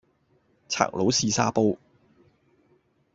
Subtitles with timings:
[0.67, 1.77] 賊佬試沙煲